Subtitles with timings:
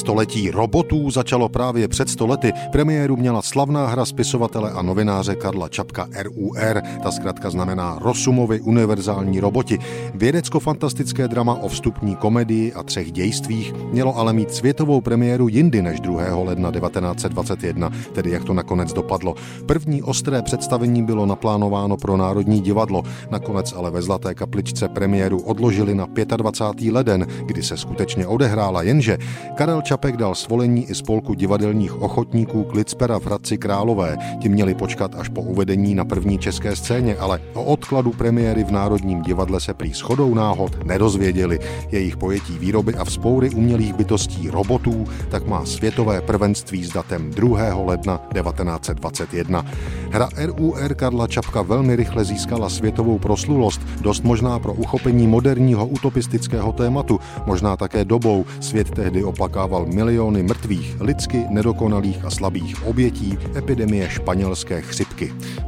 [0.00, 2.52] století robotů začalo právě před stolety.
[2.72, 6.82] Premiéru měla slavná hra spisovatele a novináře Karla Čapka RUR.
[7.02, 9.78] Ta zkrátka znamená Rosumovi univerzální roboti.
[10.14, 16.00] Vědecko-fantastické drama o vstupní komedii a třech dějstvích mělo ale mít světovou premiéru jindy než
[16.00, 16.22] 2.
[16.44, 19.34] ledna 1921, tedy jak to nakonec dopadlo.
[19.66, 25.94] První ostré představení bylo naplánováno pro Národní divadlo, nakonec ale ve Zlaté kapličce premiéru odložili
[25.94, 26.06] na
[26.36, 26.92] 25.
[26.92, 29.18] leden, kdy se skutečně odehrála, jenže
[29.54, 34.16] Karel Čapek dal svolení i spolku divadelních ochotníků Klicpera v Hradci Králové.
[34.38, 38.70] Ti měli počkat až po uvedení na první české scéně, ale o odkladu premiéry v
[38.70, 41.58] Národním divadle se prý shodou náhod nedozvěděli.
[41.90, 47.74] Jejich pojetí výroby a vzpoury umělých bytostí robotů tak má světové prvenství s datem 2.
[47.84, 49.64] ledna 1921.
[50.10, 56.72] Hra RUR Karla Čapka velmi rychle získala světovou proslulost, dost možná pro uchopení moderního utopistického
[56.72, 58.44] tématu, možná také dobou.
[58.60, 65.09] Svět tehdy oplakával miliony mrtvých, lidsky nedokonalých a slabých obětí epidemie španělské chřipky.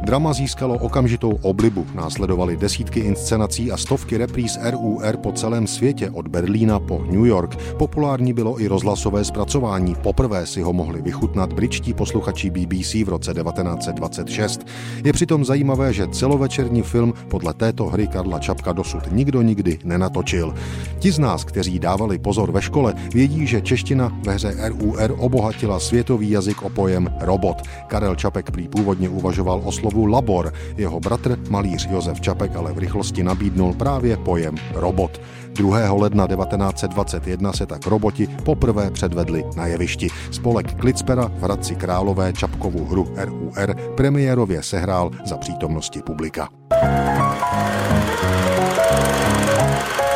[0.03, 6.28] Drama získalo okamžitou oblibu, následovaly desítky inscenací a stovky repríz RUR po celém světě od
[6.28, 7.56] Berlína po New York.
[7.56, 9.95] Populární bylo i rozhlasové zpracování.
[10.03, 14.67] Poprvé si ho mohli vychutnat britští posluchači BBC v roce 1926.
[15.05, 20.55] Je přitom zajímavé, že celovečerní film podle této hry Karla Čapka dosud nikdo nikdy nenatočil.
[20.98, 25.80] Ti z nás, kteří dávali pozor ve škole, vědí, že čeština ve hře RUR obohatila
[25.80, 27.62] světový jazyk o pojem robot.
[27.86, 29.08] Karel Čapek prý původně
[29.42, 30.52] uvažoval o slovu labor.
[30.76, 35.20] Jeho bratr, malíř Josef Čapek, ale v rychlosti nabídnul právě pojem robot.
[35.52, 35.92] 2.
[35.92, 40.08] ledna 1921 se tak roboti poprvé předvedli na jevišti.
[40.30, 46.48] Spolek Klicpera v Hradci Králové Čapkovu hru RUR premiérově sehrál za přítomnosti publika.
[49.52, 50.11] thank you